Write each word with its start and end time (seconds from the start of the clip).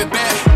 it 0.00 0.10
back. 0.10 0.47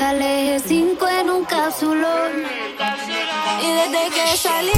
Aleje 0.00 0.60
cinco 0.60 1.08
en 1.08 1.30
un 1.30 1.44
cápsulón. 1.44 2.44
Y. 3.62 3.66
Desde 3.66 4.10
que 4.10 4.36
salí 4.36 4.72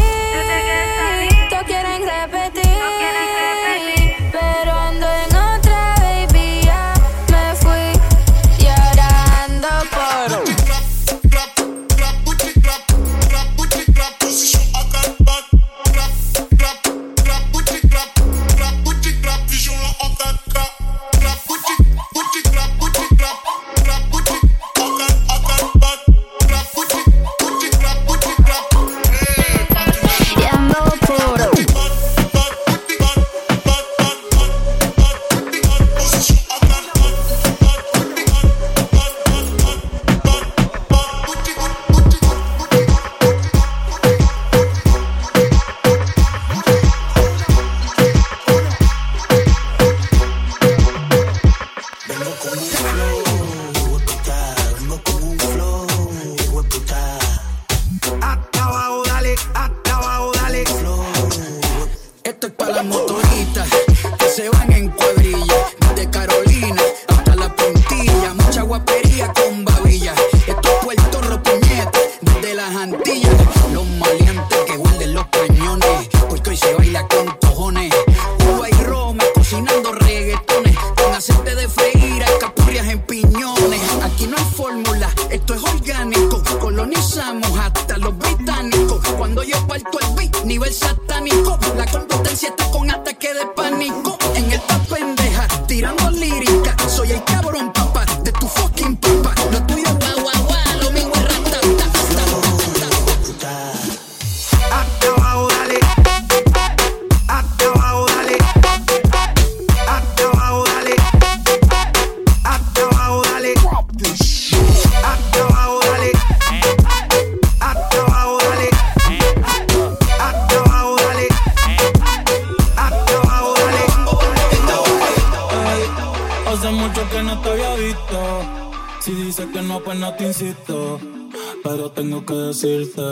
decirte 132.60 133.09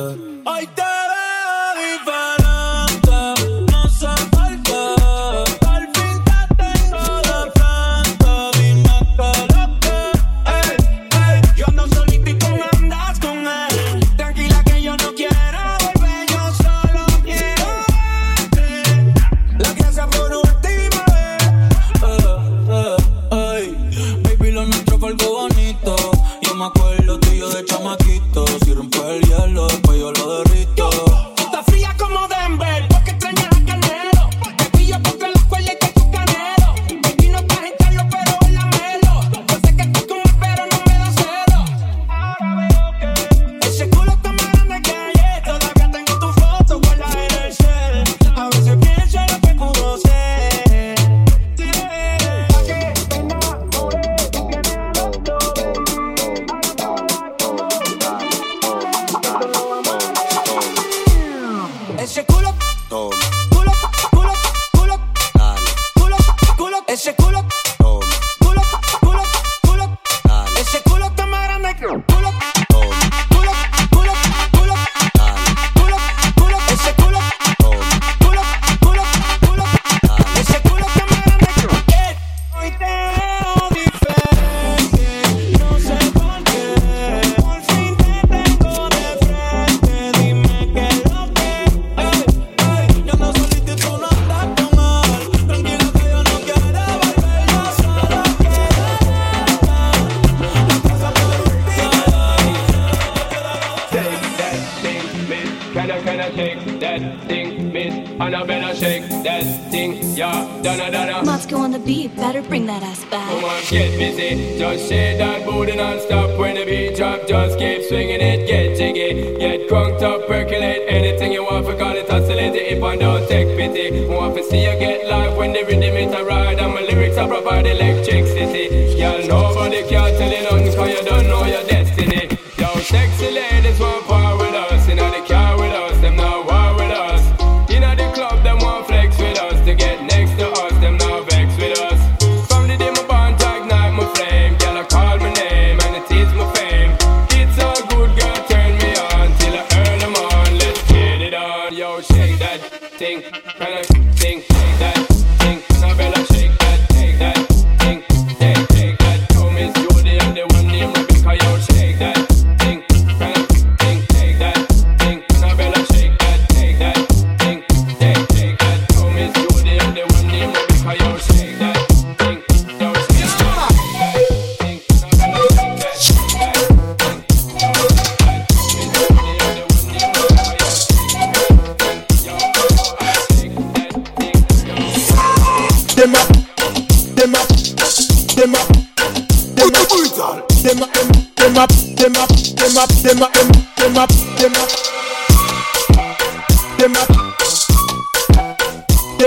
just 114.77 114.89
shit 114.89 115.19
that 115.19 115.47
booty 115.47 115.77
non-stop. 115.77 116.28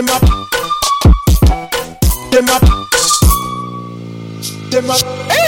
Them 0.01 0.09
up. 0.09 0.21
Them 2.31 2.50
up. 2.50 2.62
Them 4.71 4.89
up. 4.89 5.03
eh? 5.30 5.48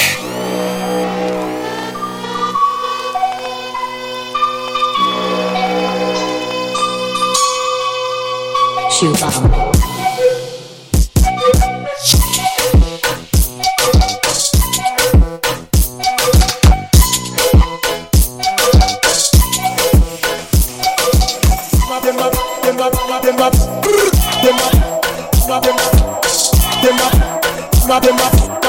Shoe 8.92 9.14
bomb. 9.14 9.63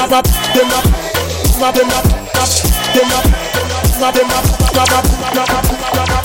grab 0.07 0.23
up, 0.23 0.25
them 0.53 0.71
up, 0.71 0.83
grab 1.57 1.73
them 1.73 1.89
up, 1.89 2.03
grab 2.33 2.93
them 2.93 3.11
up, 3.11 3.25
grab 3.97 4.13
them 4.13 4.29
up, 4.29 4.45
grab 4.71 4.89
up, 4.91 5.05
grab 5.33 5.49
up, 5.49 5.93
grab 5.93 6.09
up. 6.09 6.24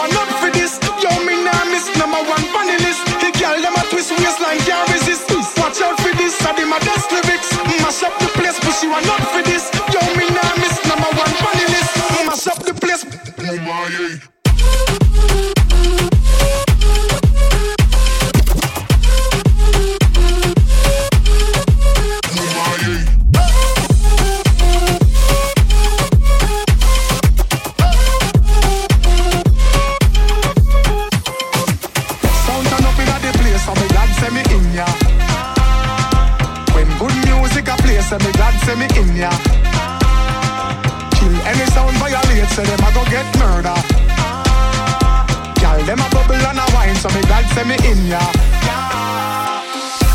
are 0.00 0.08
not 0.08 0.39
face, 38.00 38.10
say 38.10 38.18
me 38.26 38.32
glad, 38.32 38.54
say 38.64 38.74
me 38.74 38.86
in 38.96 39.16
ya. 39.16 39.30
Kill 41.16 41.34
any 41.46 41.66
sound 41.72 41.96
violate, 41.98 42.48
say 42.50 42.64
them 42.64 42.80
a 42.80 42.90
go 42.92 43.04
get 43.10 43.26
murder. 43.38 43.76
Girl, 45.60 45.80
them 45.84 46.00
a 46.00 46.08
bubble 46.10 46.40
and 46.40 46.58
a 46.58 46.66
wine, 46.74 46.96
so 46.96 47.08
me 47.10 47.20
glad, 47.22 47.44
say 47.52 47.64
me 47.64 47.76
in 47.84 48.06
ya. 48.08 48.20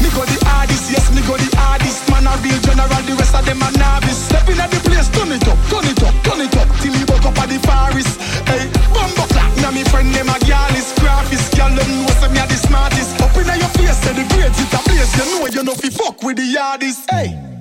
Me 0.02 0.10
go 0.12 0.26
the 0.26 0.38
hardest, 0.46 0.92
yes, 0.92 1.12
me 1.14 1.22
go 1.28 1.38
the 1.38 1.50
hardest. 1.58 2.10
Man 2.10 2.28
a 2.28 2.34
real 2.42 2.60
general, 2.62 3.02
the 3.06 3.14
rest 3.18 3.36
of 3.36 3.46
them 3.46 3.62
a 3.62 3.70
novice. 3.78 4.18
Step 4.18 4.48
in 4.50 4.60
at 4.60 4.70
the 4.72 4.80
place, 4.82 5.10
turn 5.10 5.32
it 5.32 5.48
up, 5.48 5.58
turn 5.70 5.86
it 5.86 6.02
up, 6.04 6.16
turn 6.24 6.42
it 6.42 6.56
up, 6.58 6.70
till 6.82 6.94
me 6.94 7.04
woke 7.08 7.26
up 7.26 7.38
at 7.40 7.50
the 7.50 7.60
forest. 7.66 8.18
Hey, 8.50 8.66
bumbo 8.94 9.26
clap, 9.30 9.52
now 9.62 9.72
me 9.72 9.84
friend 9.86 10.10
them 10.14 10.30
a 10.30 10.38
girl 10.46 10.74
is 10.76 10.92
graphist. 11.00 11.54
Girl, 11.56 11.70
them 11.70 11.90
know 12.02 12.14
say 12.20 12.30
me 12.34 12.40
a 12.40 12.46
the 12.48 12.58
smartest. 12.58 13.22
Up 13.22 13.36
in 13.38 13.48
your 13.48 13.72
face, 13.78 13.98
say 14.04 14.14
the 14.14 14.26
greatest 14.34 14.74
a 14.74 14.80
place. 14.84 15.12
You 15.18 15.26
know 15.32 15.48
you 15.48 15.64
know 15.64 15.76
fi 15.76 15.90
fuck 15.90 16.22
with 16.24 16.38
the 16.38 16.48
hardest. 16.58 17.10
Hey 17.10 17.55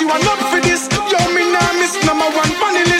you 0.00 0.08
are 0.10 0.18
not 0.20 0.38
for 0.50 0.60
this. 0.60 0.88
Yo, 1.10 1.18
me 1.34 1.50
nah 1.52 1.72
miss 1.74 1.94
number 2.06 2.26
one 2.30 2.52
vanilla. 2.60 2.97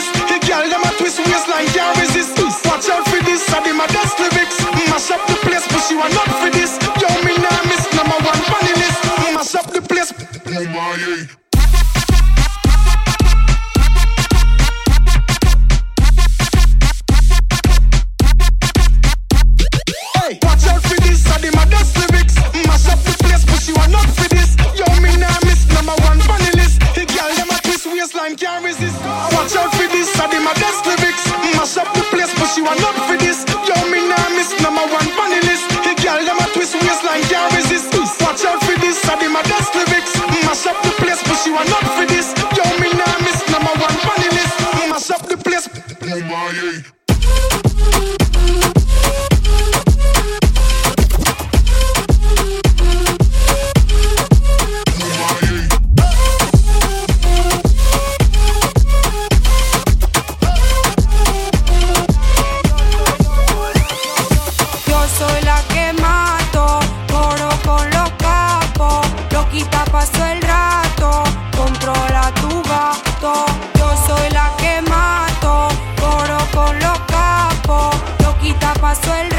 pasó 79.01 79.15
el 79.21 79.38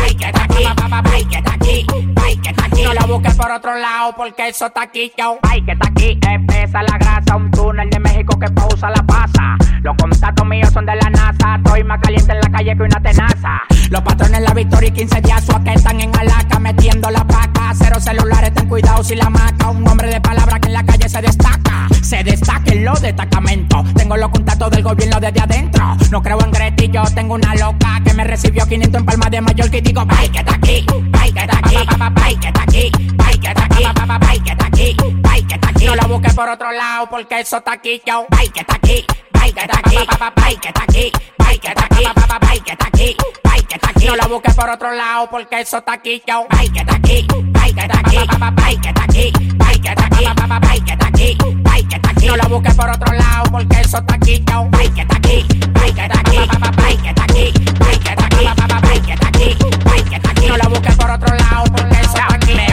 No 2.83 2.93
lo 2.93 3.07
busques 3.07 3.35
por 3.35 3.51
otro 3.51 3.75
lado 3.75 4.13
porque 4.15 4.47
eso 4.47 4.65
está 4.65 4.83
aquí, 4.83 5.11
yo. 5.17 5.37
Ay, 5.43 5.63
que 5.63 5.71
está 5.71 5.87
aquí, 5.87 6.19
espesa 6.21 6.81
la 6.83 6.97
grasa, 6.97 7.35
un 7.35 7.51
túnel 7.51 7.89
de 7.89 7.99
México 7.99 8.37
que 8.39 8.47
pausa 8.51 8.89
la 8.89 9.03
pasa. 9.03 9.60
Los 9.83 9.95
contactos 9.97 10.45
míos 10.45 10.69
son 10.71 10.85
de 10.85 10.95
la 10.95 11.09
NASA, 11.09 11.55
estoy 11.55 11.83
más 11.83 11.99
caliente 12.01 12.31
en 12.31 12.39
la 12.39 12.49
calle 12.51 12.75
que 12.77 12.83
una 12.83 13.01
tenaza. 13.01 13.61
Los 13.89 14.01
patrones 14.01 14.41
la 14.41 14.53
victoria 14.53 14.89
y 14.89 14.91
15 14.91 15.21
días 15.21 15.43
su 15.43 15.63
que 15.63 15.73
están 15.73 15.99
en 15.99 16.15
Alaca 16.15 16.59
metiendo 16.59 17.09
la 17.09 17.25
paca. 17.25 17.73
Cero 17.73 17.99
celulares, 17.99 18.53
ten 18.53 18.67
cuidado 18.67 19.03
si 19.03 19.15
la 19.15 19.29
maca. 19.29 19.69
Un 19.69 19.87
hombre 19.87 20.09
de 20.09 20.21
palabra 20.21 20.59
que 20.59 20.67
en 20.67 20.73
la 20.73 20.85
calle 20.85 21.09
se 21.09 21.21
destaca. 21.21 21.87
Se 22.01 22.23
destaca 22.23 22.71
en 22.71 22.85
los 22.85 23.01
destacamentos. 23.01 23.93
Tengo 23.95 24.17
los 24.17 24.29
contactos 24.29 24.69
del 24.69 24.83
gobierno 24.83 25.19
desde 25.19 25.41
adentro. 25.41 25.97
No 26.11 26.21
creo 26.21 26.39
en 26.41 26.51
gretillo, 26.51 27.03
tengo 27.15 27.33
una 27.33 27.55
loca 27.55 28.01
que 28.05 28.13
me 28.13 28.23
recibió 28.23 28.67
500 28.67 28.99
en 28.99 29.05
Palma 29.05 29.29
de 29.29 29.41
Mayor 29.41 29.73
y 29.73 29.81
digo, 29.81 30.05
bye, 30.05 30.29
que 30.29 30.39
está 30.39 30.55
aquí, 30.55 30.85
bye, 31.11 31.33
que 31.33 31.39
está 31.39 31.57
aquí, 31.57 31.75
bye, 31.75 32.39
que 32.39 32.47
está 32.47 32.63
aquí, 32.63 32.91
bye, 33.15 33.39
que 33.39 33.47
está 33.47 33.65
aquí, 33.65 33.83
bye, 34.19 34.43
que 34.43 34.51
está 34.51 34.65
aquí, 34.65 34.95
bye, 35.23 35.47
que 35.47 35.55
está 35.55 35.69
aquí. 35.69 35.85
No 35.85 35.95
lo 35.95 36.07
busques 36.07 36.35
por 36.35 36.49
otro 36.49 36.71
lado 36.71 37.07
porque 37.09 37.39
eso 37.39 37.57
está 37.57 37.73
aquí, 37.73 38.01
yo, 38.05 38.25
bye, 38.29 38.49
que 38.49 38.59
está 38.59 38.75
aquí, 38.75 39.05
bye, 39.41 39.53
que 39.53 39.61
está 39.61 39.79
aquí, 39.79 39.95
bye, 40.35 40.57
que 40.57 40.67
está 40.67 40.83
aquí, 40.83 41.11
bye, 41.37 41.59
que 41.59 41.67
está 41.67 41.85
aquí, 41.85 43.17
bye, 43.43 43.63
que 43.63 43.75
está 43.75 43.89
aquí. 43.89 44.05
No 44.05 44.15
lo 44.15 44.29
busques 44.29 44.55
por 44.55 44.69
otro 44.69 44.91
lado 44.91 45.27
porque 45.29 45.61
eso 45.61 45.77
está 45.77 45.93
aquí, 45.93 46.21
yo, 46.27 46.45
bye, 46.49 46.69
que 46.71 46.79
está 46.79 46.95
aquí, 46.95 47.27
bye, 47.29 47.73
que 47.73 47.81
está 47.81 47.99
aquí, 47.99 48.17
bye, 48.17 48.79
que 48.79 48.89
está 48.89 49.03
aquí, 49.03 49.31
bye, 49.55 49.81
que 49.81 49.89
está 49.89 50.05
aquí, 50.05 50.25
bye, 50.59 50.81
que 50.83 50.91
está 50.91 51.07
aquí, 51.07 51.37
bye, 51.63 51.87
que 51.87 51.95
está 51.95 52.09
aquí. 52.09 52.27
No 52.27 52.37
lo 52.37 52.49
busques 52.49 52.75
por 52.75 52.89
otro 52.89 53.13
lado 53.13 53.43
porque 53.51 53.79
eso 53.81 53.97
está 53.97 54.15
aquí, 54.15 54.43
yo, 54.47 54.65
bye, 54.69 54.93
que 54.93 55.01
está 55.01 55.17
aquí, 55.17 55.45
bye, 55.73 55.93
que 55.93 56.01
está 56.01 56.19
aquí, 56.19 56.37
bye, 56.77 56.97
que 56.97 57.09
está 57.09 57.23
aquí, 57.23 57.53
bye, 57.79 57.99
que 57.99 58.09
está 58.09 58.25
aquí, 58.25 58.45
bye, 58.81 59.01
que 59.01 59.13
está 59.13 59.27
aquí, 59.27 59.57
bye, 59.85 60.03
que 60.03 60.15
está 60.15 60.31
aquí. 60.31 60.47
No 60.47 60.57
lo 60.57 60.69
busques 60.69 60.95
por 60.95 61.09
otro 61.09 61.35
lado 61.35 61.63
porque 61.75 61.99
eso 61.99 62.17
está 62.17 62.35
aquí, 62.35 62.53
me 62.53 62.67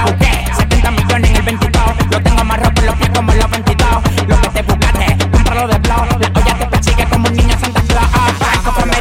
70 0.57 0.91
millones 0.91 1.31
en 1.31 1.37
el 1.37 1.43
22, 1.43 1.83
lo 2.11 2.23
tengo 2.23 2.45
más 2.45 2.59
rojo 2.59 2.73
en 2.77 2.87
los 2.87 2.97
pies 2.97 3.11
como 3.15 3.33
los 3.33 3.51
22. 3.51 3.89
Lo 4.29 4.41
que 4.41 4.49
te 4.49 4.63
buscaste, 4.63 5.31
cómpralo 5.31 5.69
de 5.69 5.79
blow. 5.79 6.38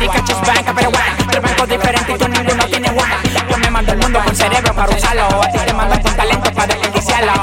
Of 0.08 0.14
America, 0.14 0.26
just 0.26 0.42
bank, 0.48 0.76
pero 0.76 0.90
bueno. 0.90 1.16
Tres 1.30 1.42
bancos 1.42 1.68
diferentes 1.68 2.16
y 2.16 2.18
tú 2.18 2.28
ninguno 2.30 2.66
tiene 2.66 2.90
one. 2.90 3.02
Yo 3.50 3.58
me 3.58 3.70
mando 3.70 3.92
el 3.92 3.98
mundo 4.00 4.20
con 4.24 4.36
cerebro 4.36 4.74
para 4.74 4.96
usarlo. 4.96 5.44
A 5.44 5.52
ti 5.52 5.60
te 5.66 5.74
mando 5.74 6.02
con 6.02 6.16
talento 6.16 6.52
para 6.54 6.68
desperdiciarlo. 6.68 7.34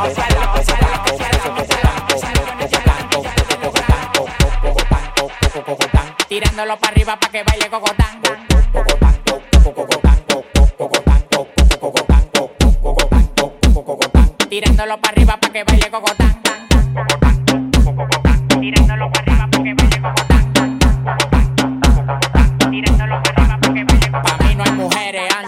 Tirándolo 6.28 6.78
para 6.78 6.92
arriba 6.92 7.16
para 7.16 7.32
que 7.32 7.42
baile 7.42 7.68
cocotán. 7.68 8.20
Tirándolo 14.48 15.00
para 15.00 15.12
arriba 15.12 15.36
para 15.36 15.52
que 15.52 15.64
baile 15.64 15.90
cocotán. 15.90 16.42
Tirándolo 18.60 19.10
para 19.10 19.22
arriba 19.22 19.48
para 19.50 19.64
que 19.64 19.73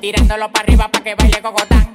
Tirándolo 0.00 0.50
para 0.50 0.64
arriba 0.64 0.88
para 0.88 1.04
que 1.04 1.14
baile 1.14 1.42
cocotán. 1.42 1.92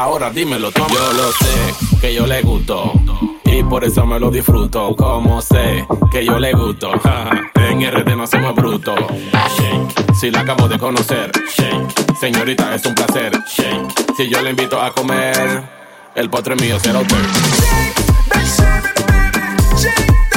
Ahora 0.00 0.30
dímelo, 0.30 0.72
toma. 0.72 0.88
Yo 0.94 1.12
lo 1.12 1.30
sé 1.30 1.98
que 2.00 2.14
yo 2.14 2.26
le 2.26 2.40
gusto 2.40 2.94
y 3.44 3.62
por 3.62 3.84
eso 3.84 4.06
me 4.06 4.18
lo 4.18 4.30
disfruto. 4.30 4.96
Como 4.96 5.42
sé 5.42 5.86
que 6.10 6.24
yo 6.24 6.38
le 6.38 6.54
gusto. 6.54 6.90
en 7.54 7.82
RD 7.82 8.16
no 8.16 8.26
somos 8.26 8.54
brutos. 8.54 8.98
Shake, 8.98 10.14
si 10.14 10.30
la 10.30 10.40
acabo 10.40 10.68
de 10.68 10.78
conocer. 10.78 11.30
Shake, 11.54 12.16
señorita, 12.18 12.74
es 12.74 12.86
un 12.86 12.94
placer. 12.94 13.30
Shake, 13.46 14.14
si 14.16 14.30
yo 14.30 14.40
le 14.40 14.48
invito 14.48 14.80
a 14.80 14.90
comer, 14.90 15.64
el 16.14 16.30
postre 16.30 16.56
mío 16.56 16.80
será 16.80 17.00
usted. 17.00 17.18
Shake, 19.76 20.29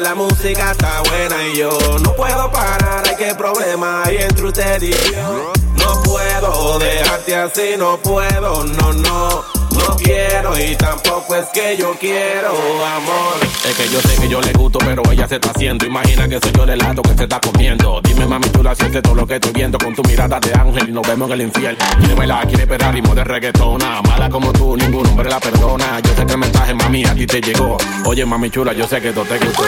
la 0.00 0.14
música 0.14 0.72
está 0.72 1.00
buena 1.02 1.46
y 1.48 1.58
yo 1.58 1.70
no 2.02 2.14
puedo 2.14 2.50
parar, 2.50 3.02
hay 3.08 3.16
que 3.16 3.34
problema 3.34 4.02
hay 4.04 4.16
entre 4.18 4.46
usted 4.46 4.82
y 4.82 4.90
yo. 4.90 5.52
No 5.76 6.02
puedo 6.02 6.78
dejarte 6.78 7.36
así, 7.36 7.74
no 7.78 7.96
puedo, 7.98 8.64
no, 8.64 8.92
no 8.92 9.55
quiero 9.96 10.58
y 10.58 10.74
tampoco 10.76 11.36
es 11.36 11.46
que 11.46 11.76
yo 11.76 11.94
quiero 11.98 12.50
amor. 12.50 13.34
Es 13.64 13.74
que 13.76 13.88
yo 13.88 14.00
sé 14.00 14.20
que 14.20 14.28
yo 14.28 14.40
le 14.40 14.52
gusto, 14.52 14.78
pero 14.78 15.02
ella 15.10 15.28
se 15.28 15.36
está 15.36 15.50
haciendo. 15.50 15.86
Imagina 15.86 16.28
que 16.28 16.38
soy 16.40 16.52
yo 16.52 16.64
el 16.64 16.70
helado 16.70 17.02
que 17.02 17.14
se 17.14 17.22
está 17.24 17.40
comiendo. 17.40 18.00
Dime, 18.02 18.26
mami, 18.26 18.48
tú 18.48 18.62
la 18.62 18.74
sientes 18.74 19.02
todo 19.02 19.14
lo 19.14 19.26
que 19.26 19.34
estoy 19.34 19.52
viendo 19.52 19.78
con 19.78 19.94
tu 19.94 20.02
mirada 20.02 20.40
de 20.40 20.52
ángel 20.54 20.88
y 20.88 20.92
nos 20.92 21.06
vemos 21.06 21.28
en 21.28 21.34
el 21.34 21.42
infierno. 21.42 21.78
Quiere 21.98 22.14
bailar, 22.14 22.46
quiere 22.48 22.62
esperar 22.62 22.94
ritmo 22.94 23.14
de 23.14 23.24
reggaetona. 23.24 23.98
Ah, 23.98 24.02
mala 24.02 24.28
como 24.28 24.52
tú, 24.52 24.76
ningún 24.76 25.06
hombre 25.06 25.28
la 25.28 25.40
perdona. 25.40 26.00
Yo 26.00 26.14
sé 26.14 26.26
que 26.26 26.32
el 26.32 26.38
mensaje, 26.38 26.74
mami, 26.74 27.04
a 27.04 27.14
ti 27.14 27.26
te 27.26 27.40
llegó. 27.40 27.76
Oye, 28.04 28.24
mami 28.24 28.50
chula, 28.50 28.72
yo 28.72 28.86
sé 28.86 29.00
que 29.00 29.12
todo 29.12 29.24
te 29.24 29.38
gustó. 29.38 29.62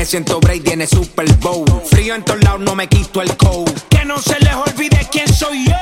tiene 0.00 0.24
100 0.24 0.40
break, 0.40 0.64
tiene 0.64 0.86
Super 0.86 1.30
Bowl. 1.34 1.66
Frío 1.84 2.14
en 2.14 2.24
todos 2.24 2.42
lados, 2.42 2.60
no 2.60 2.74
me 2.74 2.88
quito 2.88 3.20
el 3.20 3.36
coat. 3.36 3.70
Que 3.90 4.04
no 4.04 4.18
se 4.18 4.38
les 4.40 4.54
olvide 4.54 5.06
quién 5.10 5.30
soy 5.30 5.66
yo. 5.66 5.74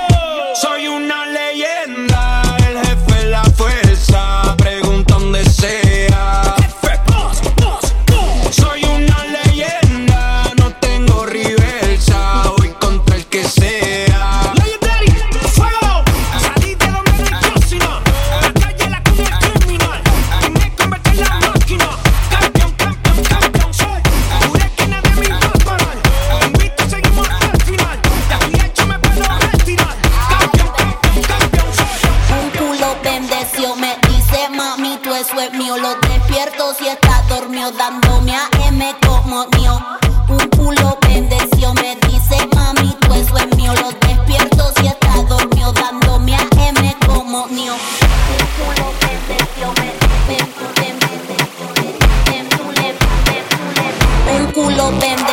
Soy 0.60 0.88
una 0.88 1.26
leyenda. 1.26 2.27
open. 54.88 55.27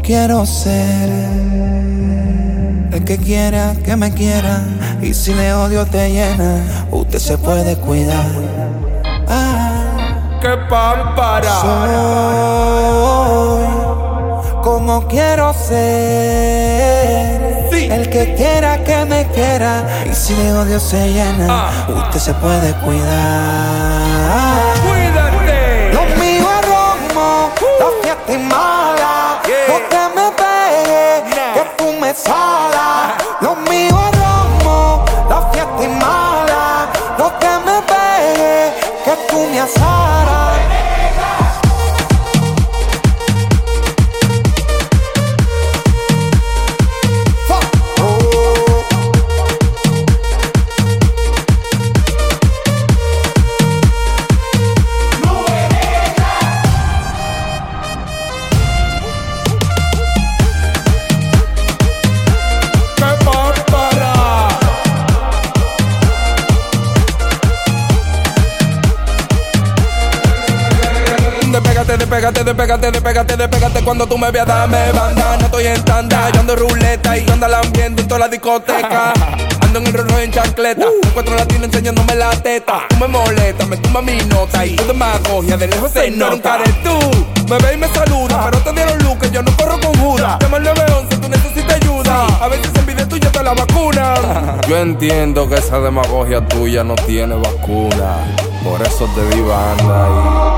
Quiero 0.00 0.46
ser. 0.46 1.10
El 2.92 3.04
que 3.04 3.18
quiera 3.18 3.74
que 3.84 3.96
me 3.96 4.12
quiera. 4.12 4.62
Y 5.00 5.14
si 5.14 5.34
le 5.34 5.52
odio 5.54 5.84
te 5.86 6.10
llena, 6.10 6.62
usted 6.90 7.18
se 7.18 7.38
puede 7.38 7.76
cuidar. 7.76 8.26
Ah, 9.28 10.38
que 10.40 10.56
para 10.68 11.60
Soy 11.60 12.22
como 14.62 15.06
quiero 15.08 15.52
ser. 15.52 16.12
El 17.72 18.08
que 18.08 18.34
quiera 18.34 18.82
que 18.84 19.04
me 19.04 19.26
quiera. 19.28 19.84
Y 20.10 20.14
si 20.14 20.34
le 20.34 20.52
odio 20.52 20.78
se 20.80 21.12
llena, 21.12 21.46
ah. 21.48 21.70
usted 21.88 22.20
se 22.20 22.34
puede 22.34 22.72
cuidar. 22.84 24.51
Despégate, 72.52 72.90
despégate, 72.90 73.34
despégate, 73.34 73.82
cuando 73.82 74.06
tú 74.06 74.18
me 74.18 74.30
veas, 74.30 74.46
dame 74.46 74.92
banda. 74.92 75.38
No 75.38 75.46
estoy 75.46 75.68
en 75.68 75.82
tanda, 75.84 76.28
yo 76.32 76.40
ando 76.40 76.54
ruleta 76.54 77.16
y 77.16 77.26
ando 77.30 77.46
el 77.46 77.54
ambiente 77.54 78.02
en 78.02 78.08
toda 78.08 78.20
la 78.20 78.28
discoteca. 78.28 79.14
Ando 79.62 79.78
en 79.78 79.86
el 79.86 79.92
reloj 79.94 80.18
en 80.18 80.30
chancleta, 80.30 80.84
uh. 80.86 81.06
encuentro 81.06 81.34
latino 81.34 81.64
enseñándome 81.64 82.14
la 82.14 82.30
teta. 82.42 82.82
Tú 82.90 82.96
me 82.96 83.08
molestas, 83.08 83.66
me 83.66 83.78
tumba 83.78 84.02
mi 84.02 84.18
nota 84.26 84.66
y 84.66 84.76
tú 84.76 84.84
demagogia, 84.86 85.56
de 85.56 85.66
lejos 85.66 85.92
se 85.92 86.10
nota. 86.10 86.56
eres 86.56 86.82
tú, 86.82 86.98
me 87.48 87.56
ve 87.56 87.72
y 87.72 87.76
me 87.78 87.88
saluda, 87.88 88.50
pero 88.50 88.58
te 88.58 88.72
dieron 88.72 88.98
luz 88.98 89.16
que 89.16 89.30
yo 89.30 89.42
no 89.42 89.56
corro 89.56 89.80
con 89.80 89.94
jura. 89.94 90.38
Llama 90.42 90.58
al 90.58 90.64
911, 90.64 91.16
tú 91.16 91.28
necesitas 91.30 91.76
ayuda. 91.76 92.26
A 92.42 92.48
veces 92.48 92.70
envidia 92.76 93.08
tuya 93.08 93.32
te 93.32 93.42
la 93.42 93.54
vacuna. 93.54 94.14
Yo 94.68 94.76
entiendo 94.76 95.48
que 95.48 95.54
esa 95.54 95.80
demagogia 95.80 96.46
tuya 96.46 96.84
no 96.84 96.96
tiene 96.96 97.34
vacuna. 97.34 98.18
Por 98.62 98.82
eso 98.82 99.08
te 99.14 99.34
di 99.34 99.40
banda 99.40 100.08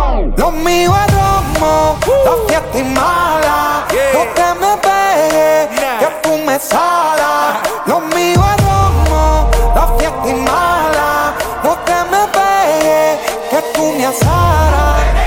y... 0.00 0.03
Lo 0.36 0.50
mío 0.50 0.92
es 1.06 1.14
romo, 1.14 1.98
la 2.24 2.32
fiesta 2.48 2.78
y 2.78 2.84
mala. 2.84 3.86
No 4.12 4.22
te 4.34 4.54
me 4.60 4.76
pegues, 4.76 5.68
que 6.00 6.06
tú 6.22 6.36
me 6.44 6.58
salas. 6.58 7.58
Lo 7.86 8.00
mío 8.00 8.40
es 8.52 8.64
romo, 8.64 9.50
la 9.74 9.86
fiesta 9.98 10.28
y 10.28 10.34
mala. 10.34 11.34
No 11.62 11.76
te 11.86 11.98
me 12.10 12.26
pegues, 12.38 13.18
que 13.50 13.62
tú 13.74 13.92
me 13.96 14.06
asaras. 14.06 15.23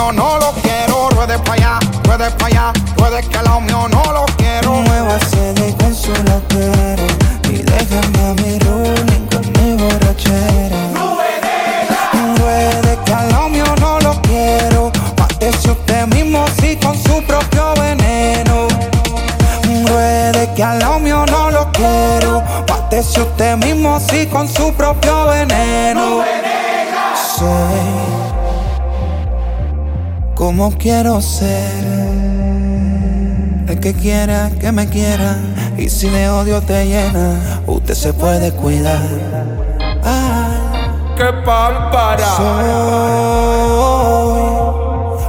mío 0.00 0.12
no 0.12 0.38
lo 0.38 0.52
quiero. 0.62 1.08
Ruede 1.10 1.38
pa' 1.38 1.54
allá, 1.54 1.78
ruede 2.04 2.30
pa' 2.32 2.46
allá, 2.46 2.72
ruede 2.96 3.20
que 3.22 3.42
lo 3.42 3.60
mío 3.60 3.88
no 3.88 4.12
lo 4.12 4.24
quiero. 4.36 4.72
Muévase 4.72 5.52
de 5.54 5.76
con 5.76 5.94
su 5.94 6.12
como 30.60 30.76
quiero 30.76 31.22
ser. 31.22 31.72
El 33.66 33.80
que 33.80 33.94
quiera 33.94 34.50
que 34.60 34.70
me 34.72 34.90
quiera 34.90 35.38
y 35.78 35.88
si 35.88 36.10
de 36.10 36.28
odio 36.28 36.60
te 36.60 36.84
llena, 36.84 37.62
usted 37.66 37.94
se 37.94 38.12
puede 38.12 38.52
cuidar. 38.52 39.00
¡Qué 41.16 41.32
pálpara! 41.46 42.26
Soy 42.36 42.68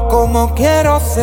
como 0.10 0.54
quiero 0.54 1.00
ser. 1.00 1.22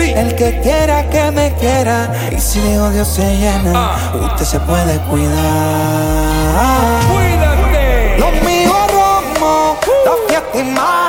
El 0.00 0.34
que 0.34 0.58
quiera 0.62 1.08
que 1.10 1.30
me 1.30 1.52
quiera 1.60 2.12
y 2.36 2.40
si 2.40 2.58
de 2.58 2.80
odio 2.80 3.04
se 3.04 3.36
llena, 3.36 3.94
usted 4.20 4.44
se 4.44 4.58
puede 4.58 4.98
cuidar. 5.08 5.42
¡Cuídate! 7.12 8.18
Lo 8.18 8.32
mío 8.44 8.72
es 8.84 8.92
romo, 8.92 9.76
la 10.04 10.12
fiesta 10.26 10.58
es 10.58 10.66
mala. 10.66 10.99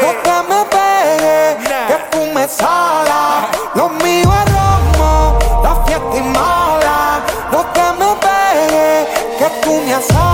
No 0.00 0.10
te 0.22 0.36
me 0.48 0.64
pegues, 0.76 1.68
que 1.88 2.16
fume 2.16 2.48
sala. 2.48 3.48
Lo 3.74 3.88
mío 3.88 4.28
es 4.40 4.52
romo, 4.52 5.38
la 5.62 5.74
fiesta 5.84 6.16
es 6.16 6.24
mala. 6.24 7.20
No 7.50 7.64
te 7.74 7.82
me 7.98 8.14
pegues, 8.26 9.08
que 9.38 9.60
tú 9.62 9.72
me 9.84 9.94
asaras. 9.94 10.27